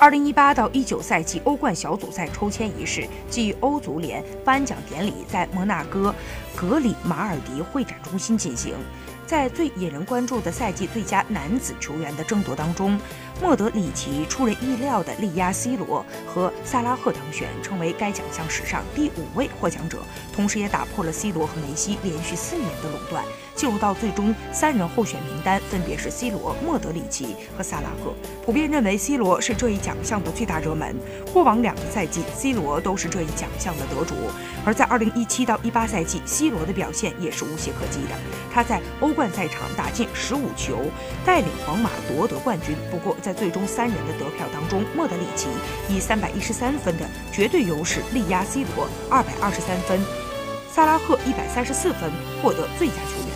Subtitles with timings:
[0.00, 6.14] 二零一八到一九赛季欧冠小组赛抽签仪式暨欧足联颁奖典礼在摩纳哥
[6.56, 8.74] 格里马尔迪会展中心进行。
[9.30, 12.98] 在最引人关注的赛季最佳男子球员的争夺当中，
[13.40, 19.98] 莫德里奇出人意料的力压 C 罗和萨拉赫当选，成为该奖项史上第五位获奖者，
[20.34, 23.24] 同时也打破了 C 罗和梅西连续四年的垄断。
[23.54, 28.14] 进入到最终三人候选名单分别是 C 罗、莫德里奇和萨拉赫。
[28.42, 30.96] 普遍认为 C 罗是这一奖项的最大热门。
[31.30, 34.14] 过往两个赛季，C 罗都是这一奖项的得主。
[34.64, 38.16] 而在2017到18赛季，C 罗的表现也是无懈可击的。
[38.50, 40.78] 他在欧冠冠赛场打进十五球，
[41.26, 42.74] 带领皇马夺得冠军。
[42.90, 45.48] 不过，在最终三人的得票当中，莫德里奇
[45.90, 50.00] 以三百一十三分的绝对优势力压 C 罗二百二十三分，
[50.72, 52.10] 萨拉赫一百三十四分
[52.42, 53.29] 获得最佳球员。